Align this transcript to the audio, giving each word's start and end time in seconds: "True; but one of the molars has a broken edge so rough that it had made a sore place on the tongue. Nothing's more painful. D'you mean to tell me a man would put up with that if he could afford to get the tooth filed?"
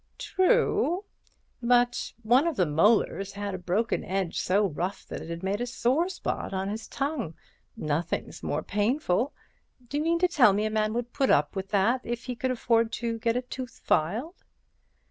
"True; 0.17 1.05
but 1.61 2.13
one 2.23 2.47
of 2.47 2.55
the 2.55 2.65
molars 2.65 3.33
has 3.33 3.53
a 3.53 3.59
broken 3.59 4.03
edge 4.03 4.39
so 4.41 4.65
rough 4.65 5.05
that 5.05 5.21
it 5.21 5.29
had 5.29 5.43
made 5.43 5.61
a 5.61 5.67
sore 5.67 6.05
place 6.07 6.19
on 6.51 6.69
the 6.71 6.87
tongue. 6.89 7.35
Nothing's 7.77 8.41
more 8.41 8.63
painful. 8.63 9.31
D'you 9.89 10.01
mean 10.01 10.17
to 10.17 10.27
tell 10.27 10.53
me 10.53 10.65
a 10.65 10.71
man 10.71 10.93
would 10.95 11.13
put 11.13 11.29
up 11.29 11.55
with 11.55 11.67
that 11.69 12.01
if 12.03 12.23
he 12.23 12.35
could 12.35 12.49
afford 12.49 12.91
to 12.93 13.19
get 13.19 13.33
the 13.33 13.43
tooth 13.43 13.79
filed?" 13.83 14.43